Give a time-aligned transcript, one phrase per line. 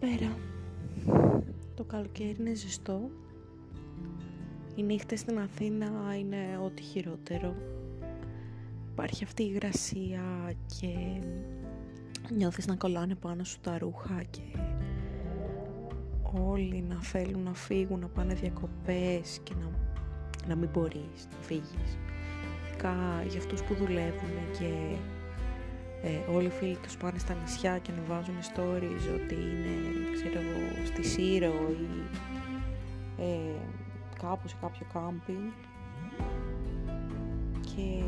[0.00, 0.36] Καλησπέρα.
[1.74, 3.10] Το καλοκαίρι είναι ζεστό.
[4.74, 7.54] Οι νύχτες στην Αθήνα είναι ό,τι χειρότερο.
[8.92, 11.20] Υπάρχει αυτή η υγρασία και
[12.34, 14.58] νιώθεις να κολλάνε πάνω σου τα ρούχα και
[16.32, 19.70] όλοι να θέλουν να φύγουν, να πάνε διακοπές και να,
[20.48, 21.98] να μην μπορείς να φύγεις.
[22.68, 24.96] Ειδικά για αυτούς που δουλεύουν και
[26.02, 29.74] ε, όλοι οι φίλοι τους πάνε στα νησιά και ανεβάζουν stories ότι είναι,
[30.12, 32.02] ξέρω εγώ, στη Σύρο ή
[33.22, 33.54] ε,
[34.20, 35.50] κάπου σε κάποιο κάμπινγκ
[37.60, 38.02] και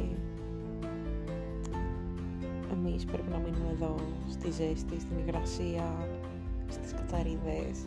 [2.73, 3.95] εμείς πρέπει να μείνουμε εδώ
[4.31, 6.09] στη ζέστη, στην υγρασία,
[6.69, 7.79] στις κατσαρίδες.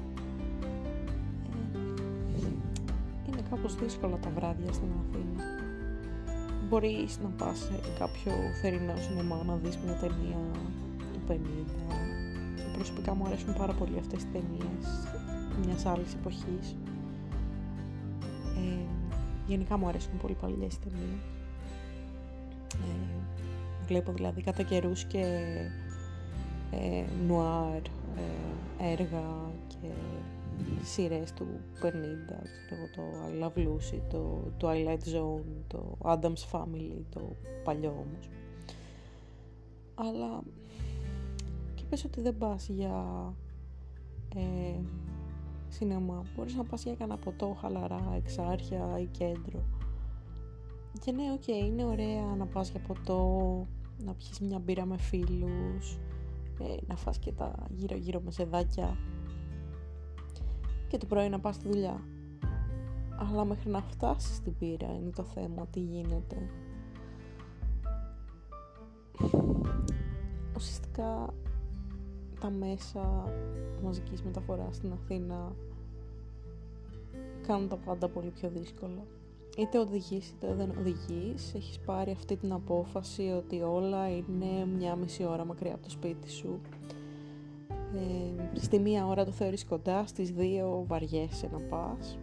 [2.35, 2.47] Ε,
[3.27, 5.54] είναι κάπως δύσκολα τα βράδια στην Αθήνα
[6.69, 10.37] μπορείς να πας σε κάποιο θερινό σινεμά να δεις μια ταινία
[11.13, 11.33] του 50.
[12.73, 15.07] Προσωπικά μου αρέσουν πάρα πολύ αυτές τις ταινίες
[15.65, 16.75] μιας άλλης εποχής.
[18.57, 18.85] Ε,
[19.47, 21.23] γενικά μου αρέσουν πολύ παλιές ταινίες.
[22.73, 23.15] Ε,
[23.85, 25.23] βλέπω δηλαδή κατά καιρούς και
[26.71, 27.81] ε, νουάρ,
[28.17, 29.87] ε, έργα και
[30.83, 31.47] σειρές του
[31.81, 31.89] 50,
[32.65, 38.29] ξέρω το I Love Lucy, το Twilight Zone, το Addams Family, το παλιό όμως.
[39.95, 40.43] Αλλά
[41.75, 43.03] και πες ότι δεν πας για
[44.35, 44.79] ε,
[45.67, 49.63] σινεμά, μπορείς να πας για κανένα ποτό χαλαρά, Εξάρχεια ή κέντρο.
[50.99, 53.67] Και ναι, οκ, είναι ωραία να πας για ποτό,
[54.05, 55.97] να πιεις μια μπύρα με φίλους,
[56.59, 58.97] ε, να φας και τα γύρω-γύρω μεσεδάκια
[60.95, 62.01] και το πρωί να πας στη δουλειά.
[63.15, 66.35] Αλλά μέχρι να φτάσεις στην πύρα είναι το θέμα, τι γίνεται.
[70.55, 71.33] Ουσιαστικά
[72.39, 73.31] τα μέσα
[73.83, 75.55] μαζικής μεταφοράς στην Αθήνα
[77.47, 79.05] κάνουν τα πάντα πολύ πιο δύσκολα.
[79.57, 85.25] Είτε οδηγείς είτε δεν οδηγείς, έχεις πάρει αυτή την απόφαση ότι όλα είναι μια μισή
[85.25, 86.61] ώρα μακριά από το σπίτι σου
[87.95, 92.17] ε, στη μία ώρα το θεωρείς κοντά, στις δύο βαριέσαι να πας.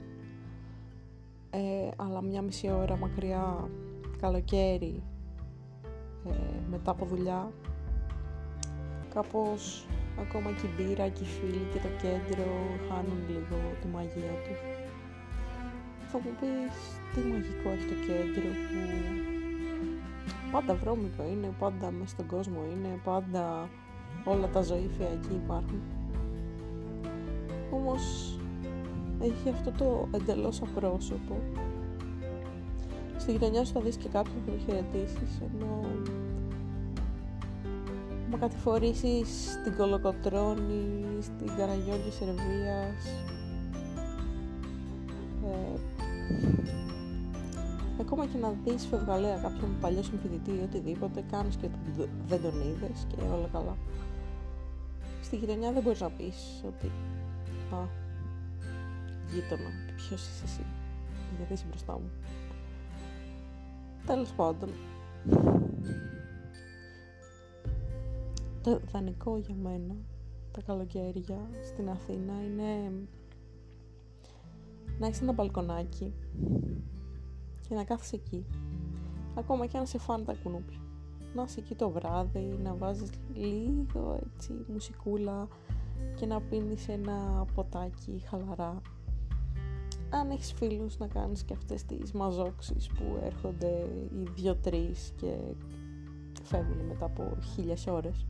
[1.51, 3.71] Ε, αλλά μια μισή ώρα μακριά,
[4.21, 5.03] καλοκαίρι,
[6.29, 7.53] ε, μετά από δουλειά,
[9.15, 9.87] κάπως
[10.21, 12.53] ακόμα και η μπύρα και οι φίλοι και το κέντρο
[12.89, 14.55] χάνουν λίγο τη μαγεία του.
[16.11, 16.77] Θα μου πεις
[17.15, 18.81] τι μαγικό έχει το κέντρο που
[20.53, 23.69] πάντα βρώμικο είναι, πάντα μέσα στον κόσμο είναι, πάντα
[24.25, 25.83] όλα τα ζωήφια εκεί υπάρχουν.
[27.71, 28.37] Όμως
[29.21, 31.37] έχει αυτό το εντελώς απρόσωπο.
[33.17, 35.81] Στη γειτονιά σου θα δεις και κάποιον που το χαιρετήσεις, ενώ
[38.31, 43.05] μα κατηφορήσεις στην Κολοκοτρώνη, στην Καραγιώργη Σερβίας,
[45.45, 45.79] ε,
[48.13, 51.69] ακόμα και να δεις φευγαλέα κάποιον παλιό συμφιλητή ή οτιδήποτε, κάνεις και
[52.27, 53.77] δεν τον είδες και όλα καλά
[55.23, 56.87] στη γειτονιά δεν μπορείς να πεις ότι
[57.75, 57.87] «Α,
[59.33, 60.65] γείτονα, ποιος είσαι εσύ,
[61.37, 62.11] γιατί είσαι μπροστά μου».
[64.07, 64.69] Τέλος πάντων,
[68.63, 69.95] το ιδανικό για μένα
[70.53, 72.93] τα καλοκαίρια στην Αθήνα είναι
[74.99, 76.13] να έχεις ένα μπαλκονάκι
[77.69, 78.45] και να κάθεσαι εκεί
[79.35, 80.83] ακόμα και αν σε φάνε τα κουνούπια
[81.35, 85.49] να είσαι εκεί το βράδυ, να βάζεις λίγο έτσι μουσικούλα
[86.17, 88.81] και να πίνεις ένα ποτάκι χαλαρά.
[90.11, 95.37] Αν έχεις φίλους να κάνεις και αυτές τις μαζόξεις που έρχονται οι δυο-τρεις και
[96.43, 98.27] φεύγουν μετά από χίλιες ώρες.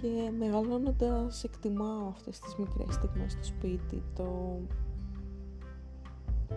[0.00, 4.58] Και μεγαλώνοντας εκτιμάω αυτές τις μικρές στιγμές στο σπίτι, το,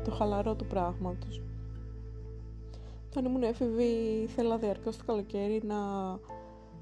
[0.03, 1.41] το χαλαρό του πράγματος.
[3.09, 5.75] Όταν ήμουν έφηβη ήθελα διαρκώς το καλοκαίρι να,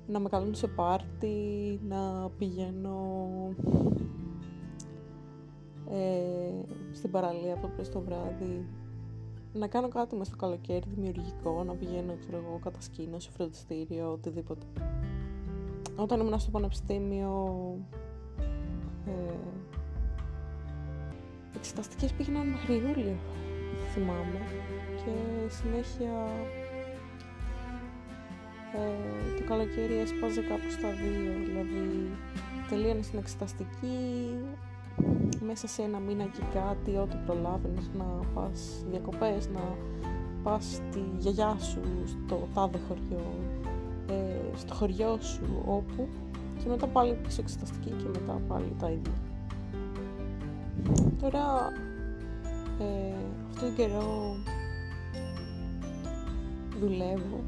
[0.08, 3.18] να με καλούν σε πάρτι, να πηγαίνω
[5.90, 6.62] ε,
[6.92, 8.66] στην παραλία από το πρωί στο βράδυ,
[9.54, 14.66] να κάνω κάτι μες στο καλοκαίρι δημιουργικό, να πηγαίνω ξέρω εγώ κατασκήνω σε φροντιστήριο, οτιδήποτε.
[15.96, 17.56] Όταν ήμουν στο πανεπιστήμιο
[19.06, 19.12] ε,
[21.56, 23.16] εξεταστικές πήγαιναν μέχρι Ιούλιο
[23.94, 24.40] θυμάμαι
[24.96, 25.12] και
[25.50, 26.30] συνέχεια
[28.76, 32.12] ε, το καλοκαίρι έσπαζε κάπου στα δύο δηλαδή
[32.70, 33.98] τελείωνε στην εξεταστική
[35.46, 39.76] μέσα σε ένα μήνα και κάτι ό,τι προλάβαινες να πας διακοπές να
[40.44, 43.26] πας στη γιαγιά σου στο τάδε χωριό
[44.08, 46.08] ε, στο χωριό σου όπου
[46.64, 49.29] και μετά πάλι πίσω εξεταστική και μετά πάλι τα ίδια.
[51.22, 51.74] Τώρα,
[52.80, 53.14] ε,
[53.50, 54.36] αυτόν τον καιρό
[56.80, 57.44] δουλεύω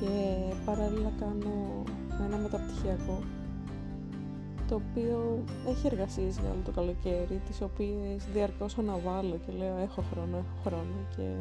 [0.00, 1.82] και παράλληλα κάνω
[2.26, 3.22] ένα μεταπτυχιακό
[4.68, 10.02] το οποίο έχει εργασίες για όλο το καλοκαίρι, τις οποίες διαρκώς αναβάλω και λέω έχω
[10.12, 11.34] χρόνο, έχω χρόνο και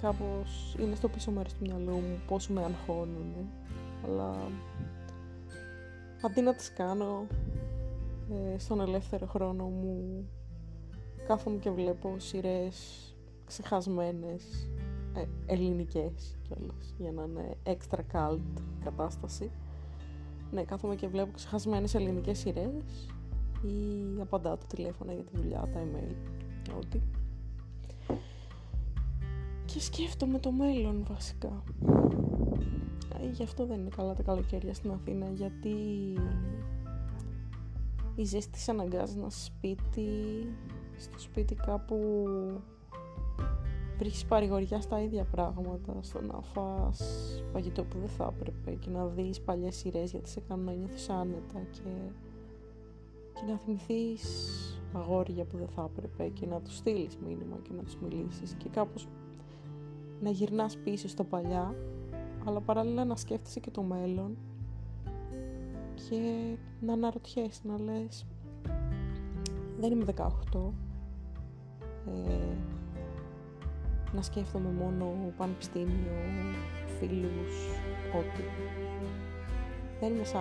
[0.00, 3.34] κάπως είναι στο πίσω μέρος του μυαλού μου πόσο με αγχώνουν,
[4.04, 4.34] αλλά
[6.22, 7.26] αντί να τις κάνω
[8.30, 10.28] ε, στον ελεύθερο χρόνο μου
[11.26, 12.76] κάθομαι και βλέπω σειρές
[13.44, 14.70] ξεχασμένες
[15.14, 19.50] ε, ελληνικές κιόλας για να είναι extra cult κατάσταση
[20.50, 23.08] ναι, κάθομαι και βλέπω ξεχασμένες ελληνικές σειρές
[23.62, 26.14] ή απαντάω το τηλέφωνο για τη δουλειά, τα email,
[26.76, 27.00] ό,τι.
[29.64, 31.62] Και σκέφτομαι το μέλλον βασικά.
[33.22, 35.74] Ε, γι' αυτό δεν είναι καλά τα καλοκαίρια στην Αθήνα, γιατί
[38.16, 40.08] η ζέστη της αναγκάζει να σπίτι,
[40.96, 41.96] στο σπίτι κάπου
[43.98, 47.02] βρίσκεις παρηγοριά στα ίδια πράγματα, στο να φας
[47.52, 51.08] φαγητό που δεν θα έπρεπε και να δεις παλιές σειρές γιατί σε κάνουν να νιώθεις
[51.08, 51.90] άνετα και,
[53.34, 54.50] και να θυμηθείς
[54.92, 58.68] αγόρια που δεν θα έπρεπε και να τους στείλεις μήνυμα και να τους μιλήσεις και
[58.68, 59.08] κάπως
[60.20, 61.74] να γυρνάς πίσω στο παλιά
[62.44, 64.36] αλλά παράλληλα να σκέφτεσαι και το μέλλον
[66.08, 68.26] και να αναρωτιέσαι, να λες
[69.78, 70.28] δεν είμαι 18
[72.06, 72.56] ε,
[74.12, 76.12] να σκέφτομαι μόνο πανεπιστήμιο,
[76.98, 77.54] φίλους,
[78.16, 78.42] ό,τι.
[80.00, 80.36] Δεν είμαι 40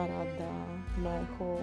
[1.03, 1.59] να έχω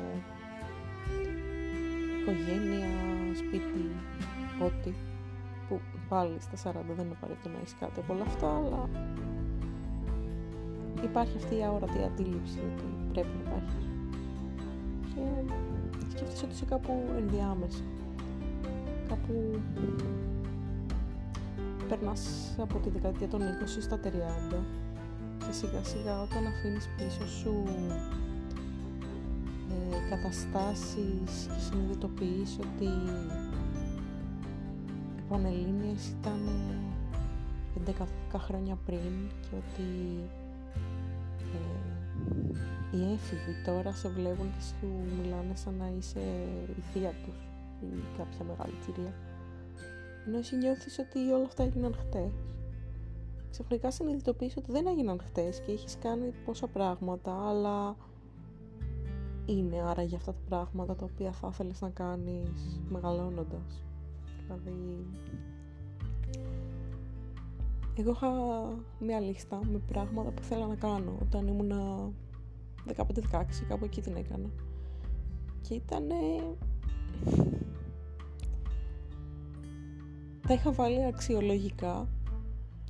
[2.21, 2.89] οικογένεια,
[3.37, 3.91] σπίτι,
[4.65, 4.91] ό,τι.
[5.69, 8.89] Που πάλι στα 40 δεν είναι απαραίτητο να έχεις κάτι από όλα αυτά, αλλά
[11.05, 13.92] υπάρχει αυτή η αόρατη αντίληψη ότι πρέπει να υπάρχει.
[15.99, 17.83] Και σκέφτεσαι ότι είσαι κάπου ενδιάμεσα.
[19.09, 19.61] Κάπου
[21.89, 23.45] περνάς από τη δεκαετία των 20
[23.81, 24.09] στα 30
[25.39, 27.65] και σιγά σιγά όταν αφήνεις πίσω σου
[29.71, 32.85] ε, καταστάσεις και συνειδητοποιείς ότι
[35.17, 36.41] οι Πανελλήνιες ήταν
[38.35, 39.89] 11 χρόνια πριν και ότι
[40.21, 40.42] ε,
[42.93, 44.87] οι έφηβοι τώρα σε βλέπουν και σου
[45.23, 46.21] μιλάνε σαν να είσαι
[46.79, 47.37] η θεία τους
[47.81, 49.13] ή κάποια μεγάλη κυρία
[50.27, 52.33] ενώ εσύ νιώθεις ότι όλα αυτά έγιναν χτες.
[53.51, 57.97] Ξαφνικά συνειδητοποιείς ότι δεν έγιναν χτες και έχεις κάνει πόσα πράγματα, αλλά
[59.47, 63.83] είναι άρα για αυτά τα πράγματα τα οποία θα ήθελες να κάνεις μεγαλώνοντας.
[64.43, 65.07] Δηλαδή,
[67.97, 68.29] εγώ είχα
[68.99, 72.11] μια λίστα με πράγματα που ήθελα να κάνω όταν ήμουνα
[72.89, 72.97] 15-16,
[73.69, 74.49] κάπου εκεί την έκανα.
[75.61, 76.07] Και ήταν
[80.47, 82.09] τα είχα βάλει αξιολογικά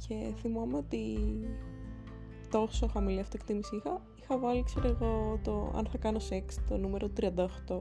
[0.09, 1.17] και θυμάμαι ότι
[2.51, 7.11] τόσο χαμηλή αυτοεκτίμηση είχα, είχα βάλει ξέρω εγώ το αν θα κάνω σεξ το νούμερο
[7.21, 7.81] 38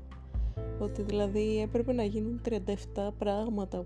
[0.80, 2.54] ότι δηλαδή έπρεπε να γίνουν 37
[3.18, 3.86] πράγματα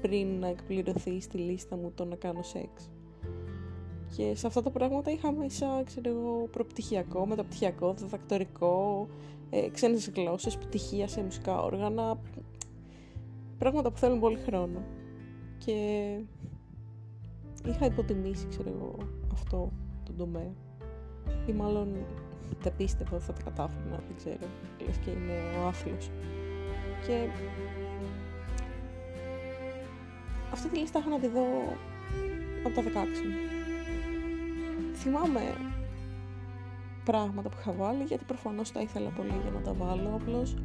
[0.00, 2.90] πριν να εκπληρωθεί στη λίστα μου το να κάνω σεξ
[4.16, 9.06] και σε αυτά τα πράγματα είχα μέσα ξέρω εγώ προπτυχιακό, μεταπτυχιακό, διδακτορικό
[9.50, 12.18] ε, ξένες γλώσσες, πτυχία σε μουσικά όργανα
[13.58, 14.82] πράγματα που θέλουν πολύ χρόνο
[15.58, 15.72] και
[17.68, 18.96] είχα υποτιμήσει, ξέρω εγώ,
[19.32, 19.72] αυτό
[20.04, 20.52] το τομέα.
[21.46, 21.96] Ή μάλλον
[22.62, 24.50] δεν πίστευα ότι θα τα κατάφερνα, δεν ξέρω.
[24.86, 26.10] Λες και είναι ο άθλος.
[27.06, 27.28] Και
[30.52, 31.44] αυτή τη λίστα είχα να τη δω
[32.64, 33.53] από τα 16
[35.04, 35.54] Θυμάμαι
[37.04, 40.56] πράγματα που είχα βάλει, γιατί προφανώς τα ήθελα πολύ για να τα βάλω, απλώς.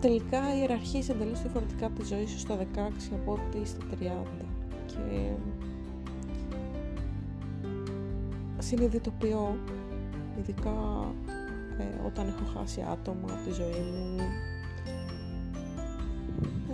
[0.00, 2.64] Τελικά ιεραρχείς εντελώς διαφορετικά από τη ζωή σου στα 16
[3.12, 4.04] από ό,τι στα 30
[4.86, 5.32] και
[8.58, 9.56] συνειδητοποιώ
[10.38, 11.06] ειδικά
[11.78, 14.16] ε, όταν έχω χάσει άτομα από τη ζωή μου.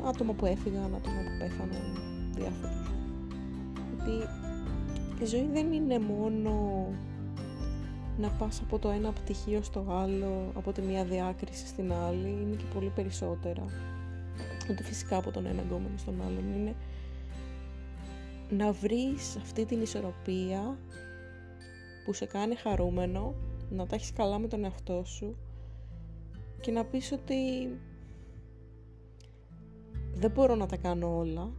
[0.08, 1.98] Άτομα που έφυγαν, άτομα που πέθαναν
[2.34, 2.84] διάφορους
[4.04, 4.28] ότι
[5.22, 6.86] η ζωή δεν είναι μόνο
[8.18, 12.56] να πας από το ένα πτυχίο στο άλλο, από τη μία διάκριση στην άλλη, είναι
[12.56, 13.64] και πολύ περισσότερα.
[14.70, 16.74] Ότι φυσικά από τον ένα γκόμενο στον άλλον είναι
[18.50, 20.78] να βρεις αυτή την ισορροπία
[22.04, 23.34] που σε κάνει χαρούμενο,
[23.70, 25.36] να τα έχεις καλά με τον εαυτό σου
[26.60, 27.34] και να πεις ότι
[30.14, 31.52] δεν μπορώ να τα κάνω όλα,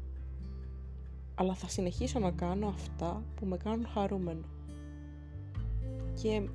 [1.35, 4.45] αλλά θα συνεχίσω να κάνω αυτά που με κάνουν χαρούμενο.
[6.21, 6.49] και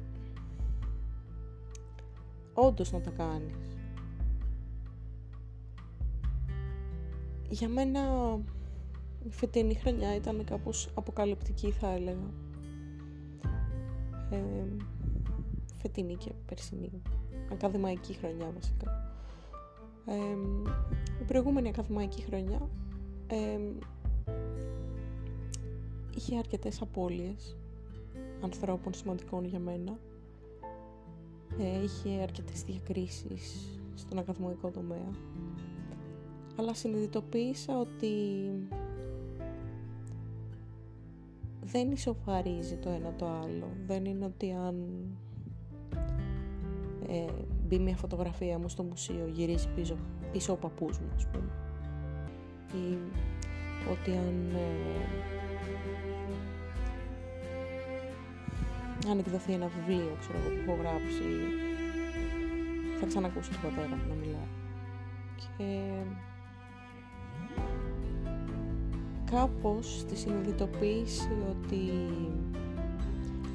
[2.55, 3.79] όντως να τα κάνεις.
[7.49, 8.01] Για μένα
[9.27, 12.33] η φετινή χρονιά ήταν κάπως αποκαλυπτική θα έλεγα.
[14.31, 14.65] Ε,
[15.77, 17.03] φετινή και περσινή.
[17.53, 19.15] Ακαδημαϊκή χρονιά βασικά.
[20.07, 20.15] Ε,
[21.21, 22.69] η προηγούμενη ακαδημαϊκή χρονιά
[23.27, 23.59] ε,
[26.17, 27.57] είχε αρκετές απώλειες
[28.41, 29.99] ανθρώπων σημαντικών για μένα.
[31.59, 35.11] Ε, είχε αρκετές διακρίσεις στον ακαδημαϊκό τομέα.
[36.57, 38.15] Αλλά συνειδητοποίησα ότι
[41.61, 43.69] δεν ισοφαρίζει το ένα το άλλο.
[43.87, 44.87] Δεν είναι ότι αν
[47.09, 47.25] ε,
[47.67, 49.97] μπει μια φωτογραφία μου στο μουσείο γυρίζει πίσω,
[50.33, 51.53] πίσω ο παππούς μου, ας πούμε.
[52.73, 52.99] Ή
[53.91, 55.31] ότι αν ε,
[59.11, 61.25] αν εκδοθεί ένα βιβλίο, ξέρω εγώ, που έχω γράψει,
[63.01, 64.51] θα ξανακούσω τον πατέρα μου να μιλάει.
[65.37, 65.91] Και
[69.31, 71.83] κάπως στη συνειδητοποίηση ότι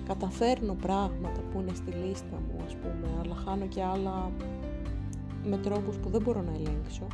[0.08, 4.32] καταφέρνω πράγματα που είναι στη λίστα μου ας πούμε αλλά χάνω και άλλα
[5.44, 7.08] με τρόπους που δεν μπορώ να ελέγξω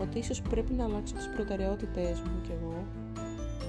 [0.00, 2.84] ότι ίσως πρέπει να αλλάξω τις προτεραιότητες μου κι εγώ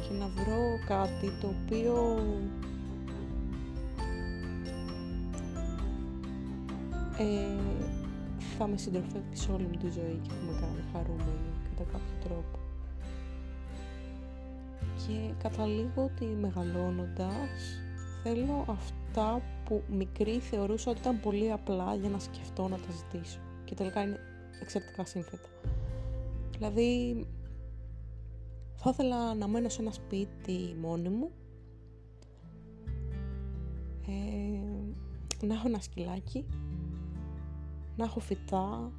[0.07, 2.19] και να βρω κάτι το οποίο
[7.17, 7.59] ε,
[8.57, 12.59] θα με συντροφεύει όλη μου τη ζωή και θα με κάνει χαρούμενη κατά κάποιο τρόπο
[14.97, 17.81] και καταλήγω ότι μεγαλώνοντας
[18.23, 23.39] θέλω αυτά που μικρή θεωρούσα ότι ήταν πολύ απλά για να σκεφτώ να τα ζητήσω
[23.65, 24.19] και τελικά είναι
[24.61, 25.47] εξαιρετικά σύνθετα.
[26.57, 27.25] Δηλαδή
[28.75, 31.31] θα ήθελα να μένω σε ένα σπίτι μόνη μου.
[34.07, 36.45] Ε, να έχω ένα σκυλάκι.
[37.97, 38.91] Να έχω φυτά.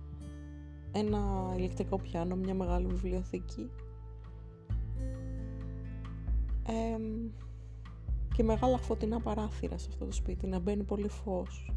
[0.93, 3.71] Ένα ηλεκτρικό πιάνο, μια μεγάλη βιβλιοθήκη.
[8.37, 11.73] Και μεγάλα φωτεινά παράθυρα σε αυτό το σπίτι, να μπαίνει πολύ φως.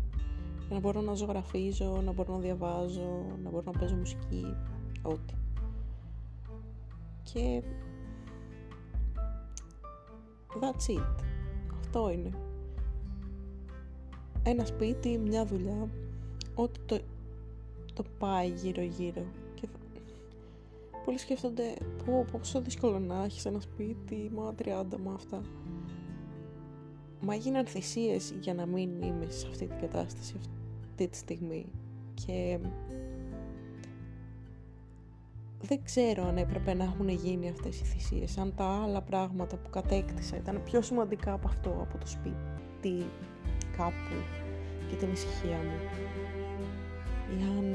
[0.60, 4.56] Για να μπορώ να ζωγραφίζω, να μπορώ να διαβάζω, να μπορώ να παίζω μουσική,
[5.02, 5.34] ό,τι.
[7.24, 7.64] Και
[10.54, 11.24] that's it.
[11.80, 12.30] Αυτό είναι.
[14.44, 15.90] Ένα σπίτι, μια δουλειά,
[16.56, 17.00] ό,τι το,
[17.94, 19.26] το πάει γύρω γύρω
[21.10, 21.74] πολλοί σκέφτονται
[22.06, 25.42] πω, πόσο δύσκολο να έχεις ένα σπίτι, μα 30, μα αυτά.
[27.22, 30.36] Μα έγιναν θυσίες για να μην είμαι σε αυτή την κατάσταση
[30.90, 31.66] αυτή τη στιγμή
[32.14, 32.60] και
[35.62, 39.70] δεν ξέρω αν έπρεπε να έχουν γίνει αυτές οι θυσίες, αν τα άλλα πράγματα που
[39.70, 43.06] κατέκτησα ήταν πιο σημαντικά από αυτό, από το σπίτι
[43.78, 44.16] κάπου
[44.90, 45.80] και την ησυχία μου.
[47.38, 47.70] Ή αν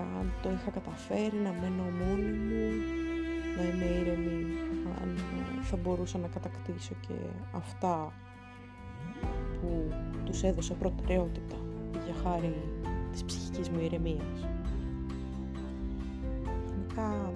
[0.00, 2.62] αν το είχα καταφέρει να μένω μόνη μου,
[3.56, 4.44] να είμαι ήρεμη,
[5.02, 5.18] αν
[5.62, 7.14] θα μπορούσα να κατακτήσω και
[7.52, 8.12] αυτά
[9.60, 9.92] που
[10.24, 11.56] τους έδωσα προτεραιότητα
[12.04, 12.54] για χάρη
[13.12, 14.53] της ψυχικής μου ηρεμίας.
[16.94, 17.32] Γενικά,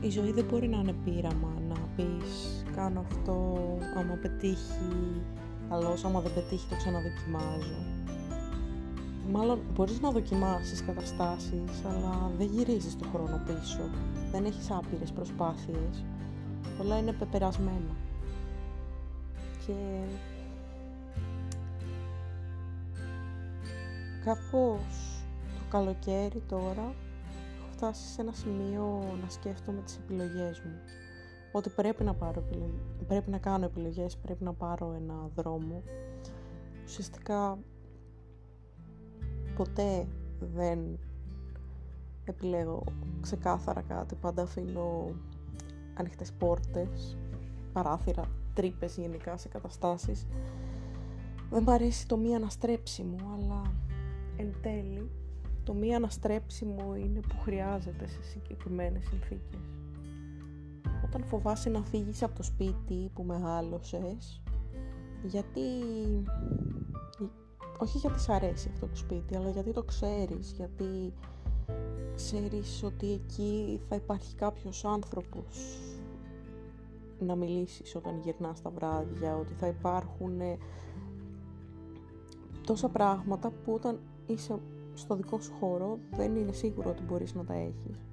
[0.00, 3.58] η ζωή δεν μπορεί να είναι πείραμα, να πεις κάνω αυτό,
[3.96, 5.22] άμα πετύχει,
[5.68, 7.98] καλώς, άμα δεν πετύχει το ξαναδοκιμάζω
[9.32, 13.80] μάλλον μπορείς να δοκιμάσεις καταστάσεις, αλλά δεν γυρίζεις το χρόνο πίσω.
[14.32, 16.04] Δεν έχεις άπειρες προσπάθειες.
[16.80, 17.96] Όλα είναι πεπερασμένα.
[19.66, 19.74] Και
[24.24, 25.07] κάπως το
[25.68, 26.94] καλοκαίρι τώρα
[27.58, 30.78] έχω φτάσει σε ένα σημείο να σκέφτομαι τις επιλογές μου.
[31.52, 32.44] Ότι πρέπει να, πάρω,
[33.06, 35.82] πρέπει να κάνω επιλογές, πρέπει να πάρω ένα δρόμο.
[36.84, 37.58] Ουσιαστικά
[39.56, 40.06] ποτέ
[40.54, 40.98] δεν
[42.24, 42.84] επιλέγω
[43.20, 45.10] ξεκάθαρα κάτι, πάντα αφήνω
[45.94, 47.16] ανοιχτές πόρτες,
[47.72, 50.26] παράθυρα, τρύπες γενικά σε καταστάσεις.
[51.50, 53.62] Δεν μου αρέσει το μη αναστρέψιμο, αλλά
[54.36, 55.10] εν τέλει
[55.68, 59.60] το μη αναστρέψιμο είναι που χρειάζεται σε συγκεκριμένες συνθήκες.
[61.04, 64.42] Όταν φοβάσαι να φύγεις από το σπίτι που μεγάλωσες,
[65.24, 65.60] γιατί
[67.78, 71.12] όχι γιατί σ' αρέσει αυτό το σπίτι, αλλά γιατί το ξέρεις, γιατί
[72.14, 75.78] ξέρεις ότι εκεί θα υπάρχει κάποιος άνθρωπος
[77.18, 80.58] να μιλήσεις όταν γυρνάς τα βράδια, ότι θα υπάρχουν ε,
[82.66, 84.58] τόσα πράγματα που όταν είσαι
[84.98, 88.06] στο δικό σου χώρο δεν είναι σίγουρο ότι μπορείς να τα έχεις.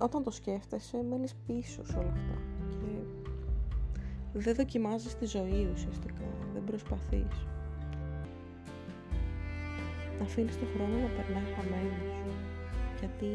[0.00, 6.64] Όταν το σκέφτεσαι μένεις πίσω σε όλα αυτά και δεν δοκιμάζεις τη ζωή ουσιαστικά, δεν
[6.64, 7.46] προσπαθείς.
[10.22, 12.16] Αφήνεις τον χρόνο να περνάει χαμένος,
[12.98, 13.26] γιατί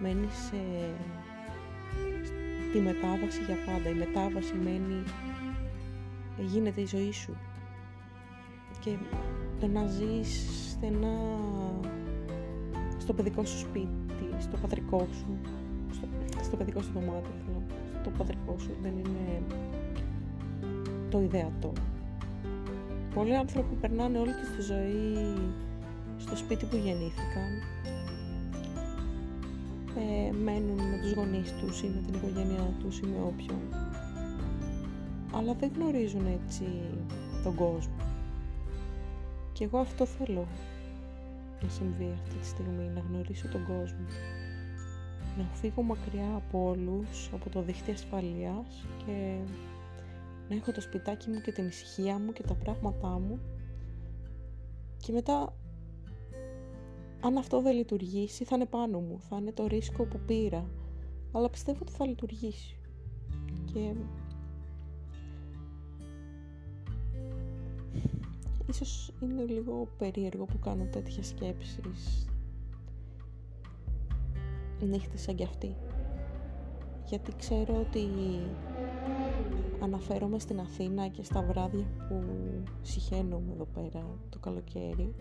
[0.00, 0.56] μένεις σε...
[2.68, 3.88] στη μετάβαση για πάντα.
[3.88, 5.02] Η μετάβαση μένει,
[6.38, 7.36] γίνεται η ζωή σου.
[8.84, 8.96] Και
[9.60, 11.18] το να ζεις στενά
[12.98, 15.38] στο παιδικό σου σπίτι, στο πατρικό σου,
[15.92, 16.06] στο,
[16.42, 17.62] στο παιδικό σου δωμάτιο, θέλω,
[18.00, 19.42] στο πατρικό σου, δεν είναι
[21.10, 21.72] το ιδεατό.
[23.14, 25.36] Πολλοί άνθρωποι περνάνε όλη τους τη ζωή
[26.18, 27.50] στο σπίτι που γεννήθηκαν,
[29.96, 33.60] ε, μένουν με τους γονείς τους ή με την οικογένειά τους ή με όποιον,
[35.34, 36.64] αλλά δεν γνωρίζουν έτσι
[37.42, 38.11] τον κόσμο.
[39.62, 40.46] Και εγώ αυτό θέλω
[41.62, 44.06] να συμβεί αυτή τη στιγμή, να γνωρίσω τον κόσμο.
[45.38, 49.38] Να φύγω μακριά από όλους, από το δίχτυ ασφαλείας και
[50.48, 53.40] να έχω το σπιτάκι μου και την ησυχία μου και τα πράγματά μου.
[54.96, 55.56] Και μετά
[57.20, 60.70] αν αυτό δεν λειτουργήσει θα είναι πάνω μου, θα είναι το ρίσκο που πήρα.
[61.32, 62.76] Αλλά πιστεύω ότι θα λειτουργήσει.
[63.72, 63.94] Και
[68.68, 72.26] ίσως είναι λίγο περίεργο που κάνω τέτοιες σκέψεις
[74.80, 75.76] νύχτες σαν κι αυτή.
[77.06, 78.08] Γιατί ξέρω ότι
[79.80, 82.24] αναφέρομαι στην Αθήνα και στα βράδια που
[82.82, 85.14] συχαίνομαι εδώ πέρα το καλοκαίρι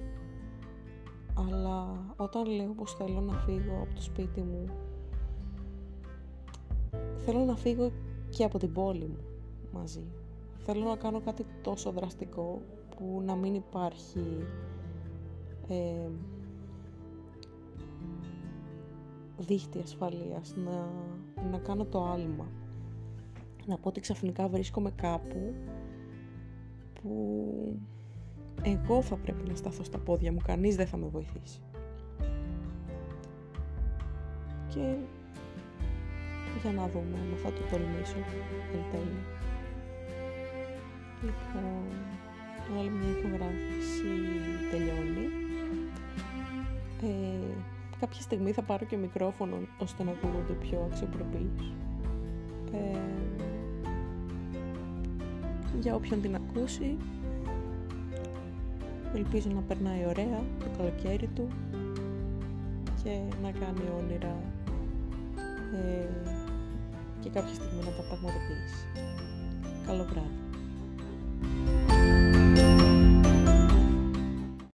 [1.34, 4.66] αλλά όταν λέω πως θέλω να φύγω από το σπίτι μου
[7.26, 7.92] θέλω να φύγω
[8.30, 9.24] και από την πόλη μου
[9.72, 10.04] μαζί.
[10.66, 12.62] Θέλω να κάνω κάτι τόσο δραστικό
[13.02, 14.46] που να μην υπάρχει
[15.68, 16.10] ε,
[19.38, 20.90] δίχτυ ασφαλείας να,
[21.52, 22.48] να κάνω το άλμα
[23.66, 25.54] να πω ότι ξαφνικά βρίσκομαι κάπου
[27.02, 27.80] που
[28.62, 31.62] εγώ θα πρέπει να σταθώ στα πόδια μου, κανείς δεν θα με βοηθήσει.
[34.68, 34.96] Και
[36.62, 38.18] για να δούμε αν θα το τολμήσω
[38.74, 39.22] εν τέλει.
[42.72, 44.10] Λοιπόν, άλλη μια ηχογράφηση
[44.72, 45.28] τελειώνει.
[47.02, 47.56] Ε,
[48.00, 51.74] κάποια στιγμή θα πάρω και μικρόφωνο ώστε να ακούγονται πιο αξιοπρεπείς.
[52.74, 53.00] Ε,
[55.80, 56.98] για όποιον την ακούσει
[59.16, 61.48] ελπίζω να περνάει ωραία το καλοκαίρι του
[63.04, 64.36] και να κάνει όνειρα
[65.74, 66.08] ε,
[67.20, 68.86] και κάποια στιγμή να τα πραγματοποιήσει.
[69.86, 70.41] Καλό βράδυ.